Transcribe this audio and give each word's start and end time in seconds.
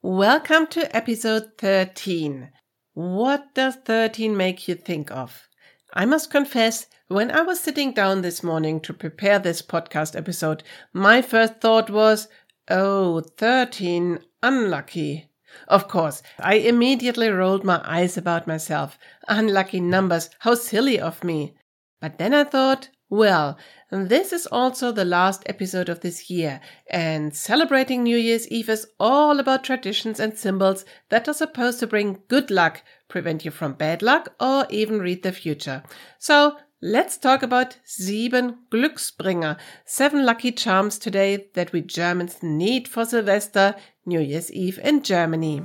Welcome 0.00 0.68
to 0.68 0.96
episode 0.96 1.58
13. 1.58 2.50
What 2.94 3.52
does 3.52 3.74
13 3.84 4.36
make 4.36 4.68
you 4.68 4.76
think 4.76 5.10
of? 5.10 5.48
I 5.92 6.04
must 6.06 6.30
confess, 6.30 6.86
when 7.08 7.32
I 7.32 7.40
was 7.42 7.58
sitting 7.58 7.94
down 7.94 8.22
this 8.22 8.44
morning 8.44 8.78
to 8.82 8.92
prepare 8.92 9.40
this 9.40 9.60
podcast 9.60 10.14
episode, 10.14 10.62
my 10.92 11.20
first 11.20 11.60
thought 11.60 11.90
was, 11.90 12.28
oh, 12.70 13.22
13, 13.38 14.20
unlucky. 14.40 15.32
Of 15.66 15.88
course, 15.88 16.22
I 16.38 16.54
immediately 16.54 17.28
rolled 17.30 17.64
my 17.64 17.80
eyes 17.84 18.16
about 18.16 18.46
myself. 18.46 19.00
Unlucky 19.26 19.80
numbers, 19.80 20.30
how 20.38 20.54
silly 20.54 21.00
of 21.00 21.24
me. 21.24 21.56
But 22.00 22.18
then 22.18 22.34
I 22.34 22.44
thought, 22.44 22.88
well, 23.10 23.58
this 23.90 24.34
is 24.34 24.46
also 24.46 24.92
the 24.92 25.06
last 25.06 25.42
episode 25.46 25.88
of 25.88 26.00
this 26.00 26.28
year, 26.28 26.60
and 26.90 27.34
celebrating 27.34 28.02
New 28.02 28.18
Year's 28.18 28.46
Eve 28.48 28.68
is 28.68 28.86
all 29.00 29.40
about 29.40 29.64
traditions 29.64 30.20
and 30.20 30.36
symbols 30.36 30.84
that 31.08 31.26
are 31.26 31.32
supposed 31.32 31.80
to 31.80 31.86
bring 31.86 32.18
good 32.28 32.50
luck, 32.50 32.82
prevent 33.08 33.46
you 33.46 33.50
from 33.50 33.72
bad 33.72 34.02
luck, 34.02 34.34
or 34.38 34.66
even 34.68 34.98
read 34.98 35.22
the 35.22 35.32
future. 35.32 35.82
So 36.18 36.58
let's 36.82 37.16
talk 37.16 37.42
about 37.42 37.78
sieben 37.82 38.58
Glücksbringer, 38.70 39.56
seven 39.86 40.26
lucky 40.26 40.52
charms 40.52 40.98
today 40.98 41.46
that 41.54 41.72
we 41.72 41.80
Germans 41.80 42.42
need 42.42 42.88
for 42.88 43.06
Silvester, 43.06 43.74
New 44.04 44.20
Year's 44.20 44.52
Eve 44.52 44.78
in 44.84 45.02
Germany. 45.02 45.62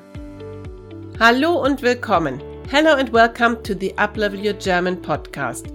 Hallo 1.19 1.61
und 1.61 1.81
willkommen. 1.81 2.41
Hello 2.69 2.95
and 2.95 3.09
welcome 3.09 3.61
to 3.63 3.75
the 3.75 3.93
Uplevel 3.97 4.41
Your 4.41 4.53
German 4.53 4.95
podcast. 4.95 5.67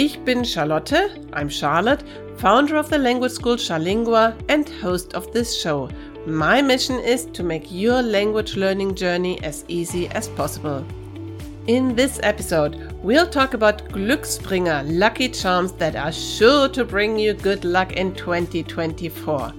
Ich 0.00 0.16
bin 0.24 0.44
Charlotte, 0.44 1.18
I'm 1.32 1.48
Charlotte, 1.48 2.04
founder 2.36 2.76
of 2.76 2.88
the 2.88 2.98
language 2.98 3.32
school 3.32 3.56
Charlingua 3.56 4.32
and 4.48 4.68
host 4.80 5.14
of 5.14 5.32
this 5.32 5.60
show. 5.60 5.88
My 6.24 6.62
mission 6.62 7.00
is 7.00 7.24
to 7.32 7.42
make 7.42 7.66
your 7.68 8.00
language 8.00 8.54
learning 8.54 8.94
journey 8.94 9.42
as 9.42 9.64
easy 9.66 10.06
as 10.10 10.28
possible. 10.28 10.86
In 11.66 11.96
this 11.96 12.20
episode, 12.22 12.76
we'll 13.02 13.28
talk 13.28 13.54
about 13.54 13.88
Glücksbringer, 13.88 14.84
lucky 14.86 15.28
charms 15.30 15.72
that 15.72 15.96
are 15.96 16.12
sure 16.12 16.68
to 16.68 16.84
bring 16.84 17.18
you 17.18 17.34
good 17.34 17.64
luck 17.64 17.90
in 17.94 18.14
2024. 18.14 19.52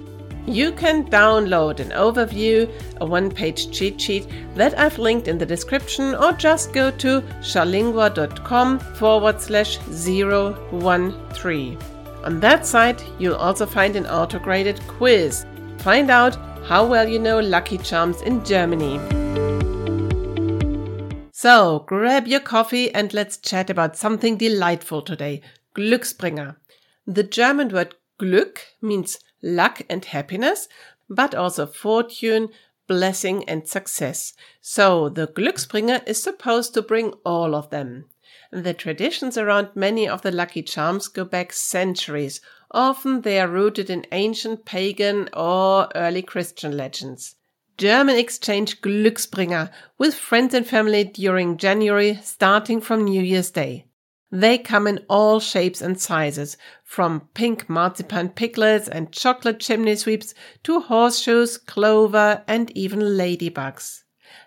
You 0.49 0.71
can 0.71 1.05
download 1.05 1.79
an 1.79 1.91
overview, 1.91 2.67
a 2.99 3.05
one 3.05 3.29
page 3.29 3.69
cheat 3.69 4.01
sheet 4.01 4.27
that 4.55 4.77
I've 4.79 4.97
linked 4.97 5.27
in 5.27 5.37
the 5.37 5.45
description, 5.45 6.15
or 6.15 6.31
just 6.31 6.73
go 6.73 6.89
to 6.89 7.21
charlingua.com 7.41 8.79
forward 8.79 9.39
slash 9.39 9.77
013. 9.77 11.77
On 12.23 12.39
that 12.39 12.65
site, 12.65 13.05
you'll 13.19 13.35
also 13.35 13.67
find 13.67 13.95
an 13.95 14.07
auto 14.07 14.39
graded 14.39 14.81
quiz. 14.87 15.45
Find 15.77 16.09
out 16.09 16.35
how 16.65 16.83
well 16.83 17.07
you 17.07 17.19
know 17.19 17.39
Lucky 17.39 17.77
Charms 17.77 18.23
in 18.23 18.43
Germany. 18.43 18.97
So, 21.31 21.83
grab 21.85 22.27
your 22.27 22.39
coffee 22.39 22.91
and 22.91 23.13
let's 23.13 23.37
chat 23.37 23.69
about 23.69 23.97
something 23.97 24.35
delightful 24.35 25.03
today 25.03 25.43
Glücksbringer. 25.77 26.55
The 27.05 27.23
German 27.23 27.69
word 27.69 27.93
Glück 28.19 28.57
means 28.81 29.19
luck 29.41 29.81
and 29.89 30.05
happiness, 30.05 30.67
but 31.09 31.33
also 31.33 31.65
fortune, 31.65 32.49
blessing 32.87 33.47
and 33.47 33.67
success. 33.67 34.33
So 34.61 35.09
the 35.09 35.27
Glücksbringer 35.27 36.07
is 36.07 36.21
supposed 36.21 36.73
to 36.73 36.81
bring 36.81 37.13
all 37.25 37.55
of 37.55 37.69
them. 37.69 38.05
The 38.51 38.73
traditions 38.73 39.37
around 39.37 39.69
many 39.75 40.07
of 40.07 40.23
the 40.23 40.31
lucky 40.31 40.63
charms 40.63 41.07
go 41.07 41.23
back 41.23 41.53
centuries. 41.53 42.41
Often 42.71 43.21
they 43.21 43.39
are 43.39 43.47
rooted 43.47 43.89
in 43.89 44.05
ancient 44.11 44.65
pagan 44.65 45.29
or 45.33 45.87
early 45.95 46.23
Christian 46.23 46.75
legends. 46.75 47.35
German 47.77 48.17
exchange 48.17 48.81
Glücksbringer 48.81 49.71
with 49.97 50.15
friends 50.15 50.53
and 50.53 50.67
family 50.67 51.03
during 51.03 51.57
January 51.57 52.19
starting 52.23 52.81
from 52.81 53.05
New 53.05 53.21
Year's 53.21 53.51
Day. 53.51 53.85
They 54.31 54.59
come 54.59 54.85
in 54.85 55.05
all 55.09 55.39
shapes 55.39 55.81
and 55.81 55.99
sizes, 55.99 56.55
from 56.83 57.29
pink 57.33 57.67
marzipan 57.67 58.29
piglets 58.29 58.87
and 58.87 59.11
chocolate 59.11 59.59
chimney 59.59 59.95
sweeps 59.95 60.35
to 60.63 60.81
horseshoes, 60.81 61.57
clover, 61.57 62.43
and 62.47 62.69
even 62.77 62.99
ladybugs. 62.99 64.03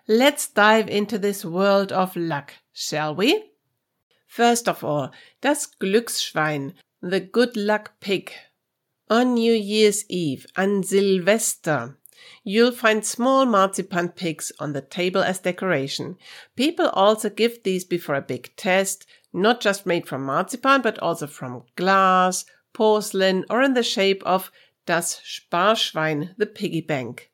Let's 0.07 0.47
dive 0.47 0.89
into 0.89 1.17
this 1.17 1.43
world 1.43 1.91
of 1.91 2.15
luck, 2.15 2.53
shall 2.71 3.13
we? 3.13 3.51
First 4.27 4.69
of 4.69 4.83
all, 4.83 5.11
das 5.41 5.67
Glücksschwein, 5.67 6.73
the 7.01 7.19
good 7.19 7.57
luck 7.57 7.99
pig. 7.99 8.31
On 9.09 9.33
New 9.33 9.53
Year's 9.53 10.05
Eve, 10.09 10.45
an 10.55 10.83
Silvester, 10.83 11.97
You'll 12.43 12.71
find 12.71 13.05
small 13.05 13.45
marzipan 13.45 14.09
pigs 14.09 14.51
on 14.59 14.73
the 14.73 14.81
table 14.81 15.21
as 15.21 15.39
decoration. 15.39 16.17
People 16.55 16.89
also 16.89 17.29
give 17.29 17.63
these 17.63 17.85
before 17.85 18.15
a 18.15 18.21
big 18.21 18.55
test, 18.55 19.05
not 19.31 19.61
just 19.61 19.85
made 19.85 20.07
from 20.07 20.23
marzipan, 20.23 20.81
but 20.81 20.99
also 20.99 21.27
from 21.27 21.63
glass, 21.75 22.45
porcelain, 22.73 23.45
or 23.49 23.61
in 23.61 23.73
the 23.73 23.83
shape 23.83 24.23
of 24.25 24.51
das 24.85 25.21
Sparschwein, 25.21 26.35
the 26.37 26.45
piggy 26.45 26.81
bank. 26.81 27.31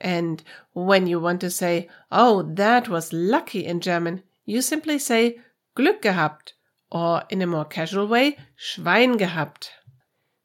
And 0.00 0.42
when 0.72 1.06
you 1.06 1.20
want 1.20 1.40
to 1.42 1.50
say, 1.50 1.88
oh, 2.10 2.42
that 2.54 2.88
was 2.88 3.12
lucky 3.12 3.64
in 3.64 3.80
German, 3.80 4.22
you 4.44 4.60
simply 4.60 4.98
say 4.98 5.38
Glück 5.76 6.02
gehabt, 6.02 6.54
or 6.90 7.22
in 7.30 7.40
a 7.40 7.46
more 7.46 7.64
casual 7.64 8.06
way, 8.06 8.36
Schwein 8.56 9.16
gehabt. 9.16 9.70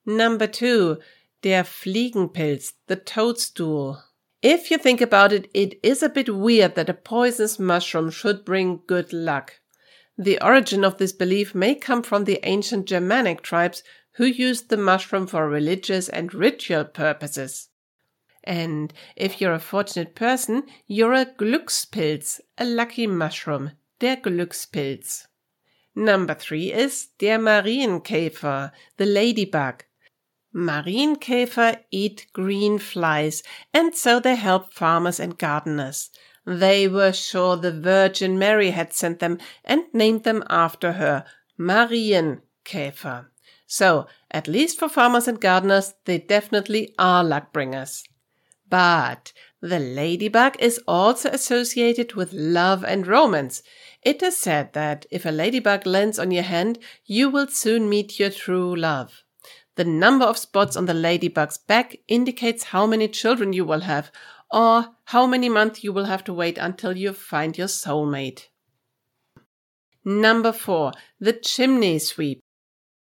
Number 0.06 0.48
two, 0.48 1.00
der 1.44 1.64
Fliegenpilz, 1.64 2.74
the 2.88 2.96
toadstool. 2.96 4.04
If 4.42 4.70
you 4.72 4.78
think 4.78 5.02
about 5.02 5.34
it, 5.34 5.50
it 5.54 5.80
is 5.84 6.04
a 6.04 6.10
bit 6.10 6.34
weird 6.34 6.76
that 6.76 6.90
a 6.90 6.94
poisonous 6.94 7.60
mushroom 7.60 8.12
should 8.12 8.46
bring 8.46 8.82
good 8.88 9.12
luck. 9.12 9.60
The 10.18 10.42
origin 10.42 10.84
of 10.84 10.98
this 10.98 11.12
belief 11.12 11.54
may 11.54 11.76
come 11.76 12.02
from 12.04 12.24
the 12.24 12.40
ancient 12.44 12.88
Germanic 12.88 13.42
tribes 13.42 13.84
who 14.14 14.26
used 14.26 14.70
the 14.70 14.78
mushroom 14.78 15.28
for 15.28 15.48
religious 15.48 16.10
and 16.10 16.34
ritual 16.34 16.86
purposes. 16.86 17.70
And 18.44 18.94
if 19.16 19.40
you're 19.40 19.54
a 19.54 19.60
fortunate 19.60 20.16
person, 20.16 20.64
you're 20.88 21.14
a 21.14 21.26
Glückspilz, 21.26 22.40
a 22.58 22.66
lucky 22.66 23.06
mushroom, 23.06 23.72
der 24.00 24.16
Glückspilz. 24.16 25.28
Number 25.94 26.34
three 26.34 26.72
is 26.72 27.08
der 27.20 27.38
Marienkäfer, 27.38 28.72
the 28.98 29.06
ladybug. 29.06 29.84
Marienkäfer 30.58 31.84
eat 31.92 32.26
green 32.34 32.80
flies, 32.80 33.44
and 33.76 33.96
so 33.96 34.20
they 34.20 34.34
help 34.34 34.74
farmers 34.74 35.20
and 35.20 35.38
gardeners. 35.38 36.10
They 36.48 36.88
were 36.88 37.14
sure 37.14 37.56
the 37.58 37.72
Virgin 37.72 38.40
Mary 38.40 38.72
had 38.72 38.92
sent 38.92 39.20
them 39.20 39.38
and 39.64 39.84
named 39.94 40.24
them 40.24 40.44
after 40.50 40.94
her, 40.94 41.26
Marienkäfer. 41.60 43.28
So, 43.68 44.08
at 44.32 44.48
least 44.48 44.80
for 44.80 44.90
farmers 44.90 45.28
and 45.28 45.40
gardeners, 45.40 45.94
they 46.06 46.18
definitely 46.18 46.96
are 46.98 47.24
luck 47.24 47.54
bringers. 47.54 48.04
But 48.68 49.34
the 49.62 49.80
ladybug 49.80 50.56
is 50.60 50.82
also 50.88 51.30
associated 51.30 52.16
with 52.16 52.34
love 52.34 52.84
and 52.84 53.06
romance. 53.06 53.62
It 54.02 54.24
is 54.24 54.38
said 54.38 54.74
that 54.74 55.06
if 55.12 55.24
a 55.24 55.32
ladybug 55.32 55.86
lands 55.86 56.18
on 56.18 56.32
your 56.32 56.44
hand, 56.44 56.80
you 57.06 57.30
will 57.30 57.48
soon 57.48 57.88
meet 57.90 58.20
your 58.20 58.32
true 58.32 58.76
love. 58.76 59.24
The 59.78 59.86
number 59.86 60.26
of 60.26 60.40
spots 60.40 60.76
on 60.76 60.88
the 60.88 60.96
ladybug's 60.96 61.60
back 61.60 61.96
indicates 62.08 62.64
how 62.64 62.88
many 62.88 63.08
children 63.08 63.54
you 63.54 63.64
will 63.64 63.82
have, 63.82 64.12
or 64.52 64.88
how 65.06 65.28
many 65.28 65.50
months 65.50 65.84
you 65.84 65.94
will 65.94 66.06
have 66.06 66.24
to 66.24 66.34
wait 66.34 66.58
until 66.58 66.98
you 66.98 67.14
find 67.14 67.56
your 67.56 67.68
soulmate. 67.68 68.48
Number 70.04 70.52
four, 70.52 70.94
the 71.20 71.34
chimney 71.34 72.00
sweep. 72.00 72.40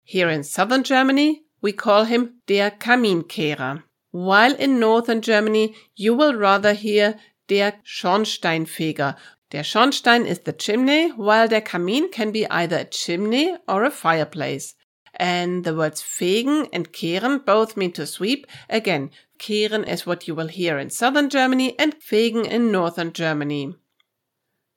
Here 0.03 0.29
in 0.29 0.43
southern 0.43 0.83
Germany, 0.83 1.45
we 1.63 1.73
call 1.73 2.05
him 2.05 2.41
der 2.49 2.73
Kaminkehrer, 2.73 3.85
while 4.11 4.55
in 4.57 4.81
northern 4.81 5.23
Germany, 5.23 5.77
you 5.95 6.13
will 6.13 6.35
rather 6.35 6.73
hear 6.73 7.21
der 7.49 7.75
Schornsteinfeger. 7.85 9.17
Der 9.53 9.63
Schornstein 9.63 10.27
is 10.27 10.41
the 10.41 10.53
chimney, 10.53 11.11
while 11.11 11.47
der 11.47 11.61
Kamin 11.61 12.11
can 12.11 12.33
be 12.33 12.47
either 12.51 12.79
a 12.79 12.85
chimney 12.85 13.57
or 13.69 13.85
a 13.85 13.91
fireplace. 13.91 14.75
And 15.17 15.65
the 15.65 15.75
words 15.75 16.03
fegen 16.03 16.69
and 16.73 16.93
kehren 16.93 17.45
both 17.45 17.77
mean 17.77 17.93
to 17.93 18.07
sweep. 18.07 18.47
Again, 18.69 19.11
kehren 19.39 19.89
is 19.89 20.07
what 20.07 20.27
you 20.27 20.35
will 20.35 20.49
hear 20.49 20.79
in 20.79 20.91
southern 20.91 21.31
Germany 21.31 21.79
and 21.79 21.95
fegen 22.01 22.47
in 22.47 22.73
northern 22.73 23.13
Germany. 23.13 23.75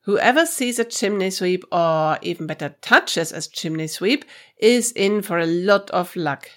Whoever 0.01 0.45
sees 0.45 0.79
a 0.79 0.85
chimney 0.85 1.31
sweep, 1.31 1.65
or 1.69 2.17
even 2.21 2.47
better 2.47 2.75
touches 2.81 3.33
a 3.33 3.41
chimney 3.41 3.87
sweep, 3.87 4.23
is 4.57 4.93
in 4.93 5.21
for 5.21 5.37
a 5.37 5.45
lot 5.45 5.89
of 5.91 6.15
luck. 6.15 6.49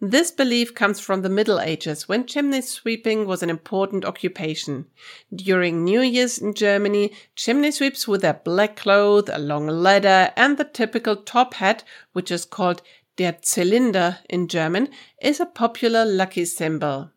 This 0.00 0.30
belief 0.30 0.74
comes 0.74 1.00
from 1.00 1.22
the 1.22 1.28
Middle 1.28 1.60
Ages 1.60 2.08
when 2.08 2.26
chimney 2.26 2.62
sweeping 2.62 3.26
was 3.26 3.42
an 3.42 3.50
important 3.50 4.04
occupation. 4.04 4.86
During 5.34 5.84
New 5.84 6.00
Year's 6.00 6.38
in 6.38 6.54
Germany, 6.54 7.12
chimney 7.36 7.70
sweeps 7.70 8.08
with 8.08 8.22
their 8.22 8.40
black 8.42 8.76
clothes, 8.76 9.30
a 9.32 9.38
long 9.38 9.66
ladder, 9.66 10.32
and 10.36 10.58
the 10.58 10.64
typical 10.64 11.16
top 11.16 11.54
hat, 11.54 11.84
which 12.12 12.30
is 12.30 12.44
called 12.44 12.82
Der 13.18 13.42
Zylinder 13.42 14.18
in 14.28 14.48
German, 14.48 14.88
is 15.20 15.40
a 15.40 15.46
popular 15.46 16.04
lucky 16.04 16.44
symbol. 16.44 17.10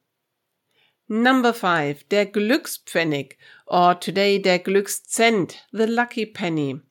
Number 1.09 1.53
five, 1.53 2.07
der 2.09 2.25
Glückspfennig, 2.25 3.37
or 3.65 3.95
today 3.95 4.39
der 4.39 4.59
Glückszent, 4.59 5.55
the 5.71 5.87
lucky 5.87 6.25
penny. 6.25 6.81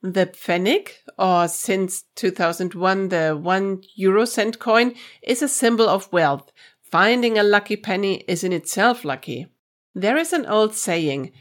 The 0.00 0.26
pfennig, 0.26 1.04
or 1.18 1.48
since 1.48 2.04
2001 2.16 3.08
the 3.08 3.36
one 3.36 3.82
euro 3.96 4.24
cent 4.24 4.58
coin, 4.58 4.94
is 5.22 5.42
a 5.42 5.48
symbol 5.48 5.88
of 5.88 6.12
wealth. 6.12 6.52
Finding 6.82 7.38
a 7.38 7.42
lucky 7.42 7.76
penny 7.76 8.24
is 8.28 8.42
in 8.44 8.52
itself 8.52 9.04
lucky. 9.04 9.46
There 9.94 10.16
is 10.16 10.32
an 10.32 10.46
old 10.46 10.74
saying, 10.74 11.32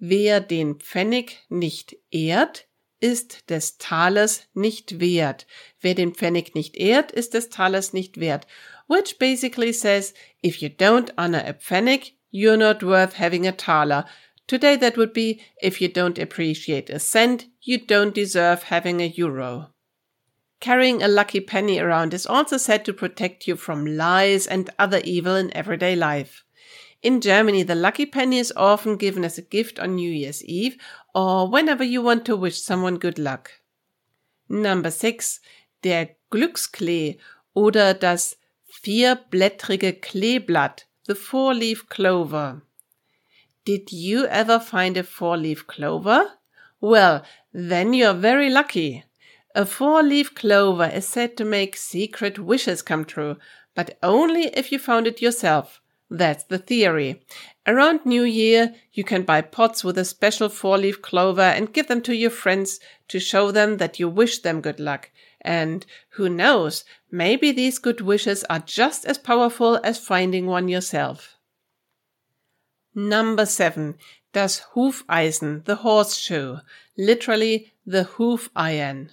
wer 0.00 0.40
den 0.40 0.74
Pfennig 0.74 1.36
nicht 1.48 1.94
ehrt, 2.12 2.64
ist 3.02 3.50
des 3.50 3.78
Talers 3.78 4.46
nicht 4.54 5.00
wert. 5.00 5.46
Wer 5.80 5.94
den 5.94 6.14
Pfennig 6.14 6.54
nicht 6.54 6.76
ehrt, 6.76 7.10
ist 7.10 7.34
des 7.34 7.50
Talers 7.50 7.92
nicht 7.92 8.20
wert. 8.20 8.46
Which 8.88 9.18
basically 9.18 9.72
says, 9.72 10.14
if 10.42 10.62
you 10.62 10.68
don't 10.68 11.12
honor 11.18 11.44
a 11.44 11.52
pfennig, 11.52 12.12
you're 12.30 12.56
not 12.56 12.82
worth 12.82 13.14
having 13.14 13.46
a 13.46 13.52
taler. 13.52 14.06
Today 14.46 14.76
that 14.76 14.96
would 14.96 15.12
be, 15.12 15.40
if 15.60 15.80
you 15.80 15.88
don't 15.88 16.18
appreciate 16.18 16.90
a 16.90 16.98
cent, 16.98 17.46
you 17.60 17.78
don't 17.78 18.14
deserve 18.14 18.64
having 18.64 19.00
a 19.00 19.06
euro. 19.06 19.70
Carrying 20.60 21.02
a 21.02 21.08
lucky 21.08 21.40
penny 21.40 21.80
around 21.80 22.14
is 22.14 22.26
also 22.26 22.56
said 22.56 22.84
to 22.84 22.92
protect 22.92 23.48
you 23.48 23.56
from 23.56 23.84
lies 23.84 24.46
and 24.46 24.70
other 24.78 25.00
evil 25.02 25.34
in 25.34 25.54
everyday 25.56 25.96
life. 25.96 26.44
In 27.02 27.20
Germany, 27.20 27.64
the 27.64 27.74
lucky 27.74 28.06
penny 28.06 28.38
is 28.38 28.52
often 28.56 28.96
given 28.96 29.24
as 29.24 29.36
a 29.36 29.42
gift 29.42 29.80
on 29.80 29.96
New 29.96 30.10
Year's 30.10 30.44
Eve 30.44 30.76
or 31.14 31.48
whenever 31.48 31.84
you 31.84 32.02
want 32.02 32.24
to 32.26 32.36
wish 32.36 32.60
someone 32.60 32.98
good 32.98 33.18
luck. 33.18 33.50
Number 34.48 34.90
six, 34.90 35.40
der 35.82 36.10
Glücksklee 36.30 37.18
oder 37.54 37.94
das 37.94 38.36
vierblättrige 38.66 39.92
Kleeblatt, 39.92 40.86
the 41.06 41.14
four-leaf 41.14 41.88
clover. 41.88 42.62
Did 43.64 43.92
you 43.92 44.24
ever 44.26 44.58
find 44.58 44.96
a 44.96 45.04
four-leaf 45.04 45.66
clover? 45.66 46.38
Well, 46.80 47.22
then 47.52 47.92
you're 47.92 48.14
very 48.14 48.50
lucky. 48.50 49.04
A 49.54 49.66
four-leaf 49.66 50.34
clover 50.34 50.86
is 50.86 51.06
said 51.06 51.36
to 51.36 51.44
make 51.44 51.76
secret 51.76 52.38
wishes 52.38 52.82
come 52.82 53.04
true, 53.04 53.36
but 53.74 53.98
only 54.02 54.46
if 54.54 54.72
you 54.72 54.78
found 54.78 55.06
it 55.06 55.20
yourself. 55.20 55.81
That's 56.12 56.44
the 56.44 56.58
theory. 56.58 57.22
Around 57.66 58.04
New 58.04 58.24
Year, 58.24 58.74
you 58.92 59.02
can 59.02 59.22
buy 59.22 59.40
pots 59.40 59.82
with 59.82 59.96
a 59.96 60.04
special 60.04 60.50
four 60.50 60.76
leaf 60.76 61.00
clover 61.00 61.40
and 61.40 61.72
give 61.72 61.88
them 61.88 62.02
to 62.02 62.14
your 62.14 62.28
friends 62.28 62.80
to 63.08 63.18
show 63.18 63.50
them 63.50 63.78
that 63.78 63.98
you 63.98 64.10
wish 64.10 64.40
them 64.40 64.60
good 64.60 64.78
luck. 64.78 65.10
And 65.40 65.86
who 66.10 66.28
knows, 66.28 66.84
maybe 67.10 67.50
these 67.50 67.78
good 67.78 68.02
wishes 68.02 68.44
are 68.50 68.58
just 68.58 69.06
as 69.06 69.16
powerful 69.16 69.80
as 69.82 69.98
finding 69.98 70.46
one 70.46 70.68
yourself. 70.68 71.38
Number 72.94 73.46
seven. 73.46 73.96
Das 74.34 74.66
Hufeisen, 74.74 75.64
the 75.64 75.76
horseshoe. 75.76 76.58
Literally, 76.98 77.72
the 77.86 78.04
hoof 78.04 78.50
iron. 78.54 79.12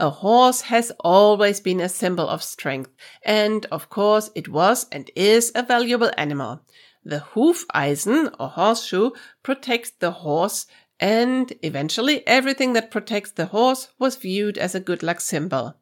A 0.00 0.08
horse 0.08 0.62
has 0.62 0.90
always 1.00 1.60
been 1.60 1.78
a 1.78 1.86
symbol 1.86 2.26
of 2.26 2.42
strength, 2.42 2.90
and 3.22 3.66
of 3.66 3.90
course 3.90 4.30
it 4.34 4.48
was 4.48 4.86
and 4.90 5.10
is 5.14 5.52
a 5.54 5.62
valuable 5.62 6.10
animal. 6.16 6.62
The 7.04 7.18
Hufeisen 7.34 8.34
or 8.40 8.48
horseshoe 8.48 9.10
protects 9.42 9.90
the 9.90 10.12
horse, 10.12 10.66
and 10.98 11.52
eventually 11.62 12.26
everything 12.26 12.72
that 12.72 12.90
protects 12.90 13.32
the 13.32 13.44
horse 13.44 13.88
was 13.98 14.16
viewed 14.16 14.56
as 14.56 14.74
a 14.74 14.80
good 14.80 15.02
luck 15.02 15.20
symbol. 15.20 15.74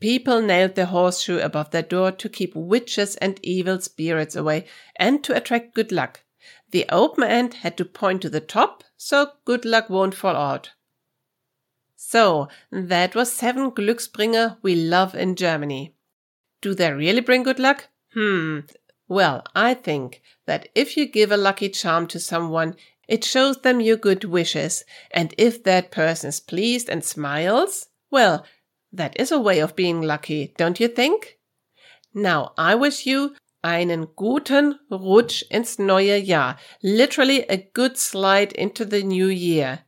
People 0.00 0.42
nailed 0.42 0.74
the 0.74 0.84
horseshoe 0.84 1.38
above 1.38 1.70
their 1.70 1.80
door 1.80 2.12
to 2.12 2.28
keep 2.28 2.54
witches 2.54 3.16
and 3.16 3.40
evil 3.42 3.80
spirits 3.80 4.36
away 4.36 4.66
and 4.96 5.24
to 5.24 5.34
attract 5.34 5.74
good 5.74 5.92
luck. 5.92 6.20
The 6.72 6.84
open 6.90 7.24
end 7.24 7.54
had 7.54 7.78
to 7.78 7.86
point 7.86 8.20
to 8.20 8.28
the 8.28 8.40
top, 8.40 8.84
so 8.98 9.30
good 9.46 9.64
luck 9.64 9.88
won't 9.88 10.14
fall 10.14 10.36
out. 10.36 10.72
So, 11.96 12.48
that 12.70 13.14
was 13.14 13.32
seven 13.32 13.70
Glücksbringer 13.70 14.58
we 14.62 14.74
love 14.74 15.14
in 15.14 15.34
Germany. 15.34 15.94
Do 16.60 16.74
they 16.74 16.92
really 16.92 17.20
bring 17.20 17.42
good 17.42 17.58
luck? 17.58 17.88
Hmm. 18.12 18.60
Well, 19.08 19.44
I 19.54 19.74
think 19.74 20.22
that 20.46 20.68
if 20.74 20.96
you 20.96 21.06
give 21.06 21.32
a 21.32 21.36
lucky 21.36 21.68
charm 21.68 22.06
to 22.08 22.20
someone, 22.20 22.76
it 23.08 23.24
shows 23.24 23.62
them 23.62 23.80
your 23.80 23.96
good 23.96 24.24
wishes, 24.24 24.84
and 25.12 25.34
if 25.38 25.62
that 25.64 25.90
person 25.90 26.28
is 26.28 26.40
pleased 26.40 26.88
and 26.88 27.04
smiles, 27.04 27.86
well, 28.10 28.44
that 28.92 29.18
is 29.18 29.30
a 29.30 29.40
way 29.40 29.60
of 29.60 29.76
being 29.76 30.02
lucky, 30.02 30.54
don't 30.56 30.80
you 30.80 30.88
think? 30.88 31.38
Now, 32.12 32.52
I 32.58 32.74
wish 32.74 33.06
you 33.06 33.36
einen 33.62 34.08
guten 34.16 34.78
Rutsch 34.90 35.42
ins 35.50 35.78
neue 35.78 36.20
Jahr. 36.20 36.56
Literally 36.82 37.42
a 37.48 37.68
good 37.74 37.96
slide 37.96 38.52
into 38.52 38.84
the 38.84 39.02
new 39.02 39.26
year. 39.26 39.85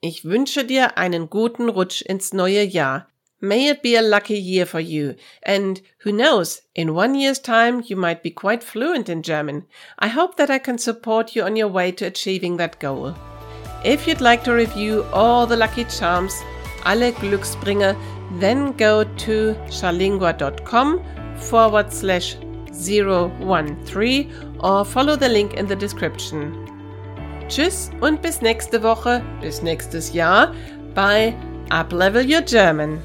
Ich 0.00 0.24
wünsche 0.24 0.64
dir 0.64 0.96
einen 0.96 1.28
guten 1.28 1.68
Rutsch 1.68 2.02
ins 2.02 2.32
neue 2.32 2.62
Jahr. 2.62 3.08
May 3.40 3.68
it 3.68 3.82
be 3.82 3.98
a 3.98 4.00
lucky 4.00 4.38
year 4.38 4.64
for 4.64 4.78
you. 4.78 5.14
And 5.42 5.82
who 6.04 6.12
knows, 6.12 6.62
in 6.72 6.94
one 6.94 7.16
year's 7.16 7.40
time 7.40 7.82
you 7.84 7.96
might 7.96 8.22
be 8.22 8.30
quite 8.30 8.62
fluent 8.62 9.08
in 9.08 9.22
German. 9.22 9.64
I 9.98 10.06
hope 10.06 10.36
that 10.36 10.50
I 10.50 10.60
can 10.60 10.78
support 10.78 11.34
you 11.34 11.42
on 11.42 11.56
your 11.56 11.66
way 11.66 11.90
to 11.92 12.04
achieving 12.04 12.58
that 12.58 12.78
goal. 12.78 13.16
If 13.84 14.06
you'd 14.06 14.20
like 14.20 14.44
to 14.44 14.52
review 14.52 15.04
all 15.12 15.48
the 15.48 15.56
lucky 15.56 15.84
charms, 15.84 16.34
alle 16.84 17.10
Glücksbringer, 17.10 17.96
then 18.38 18.76
go 18.76 19.02
to 19.02 19.54
charlingua.com 19.68 21.02
forward 21.38 21.92
slash 21.92 22.36
013 22.72 24.32
or 24.60 24.84
follow 24.84 25.16
the 25.16 25.28
link 25.28 25.54
in 25.54 25.66
the 25.66 25.74
description. 25.74 26.77
Tschüss 27.48 27.90
und 28.02 28.20
bis 28.20 28.42
nächste 28.42 28.82
Woche, 28.82 29.22
bis 29.40 29.62
nächstes 29.62 30.12
Jahr 30.12 30.54
bei 30.94 31.34
Uplevel 31.70 32.22
Your 32.30 32.42
German. 32.42 33.02